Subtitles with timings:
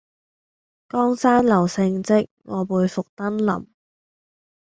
[0.89, 3.67] 江山留勝跡，我輩復登臨。